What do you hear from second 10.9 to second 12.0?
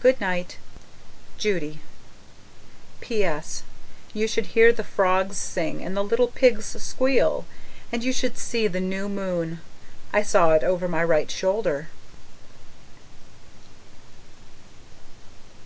right shoulder.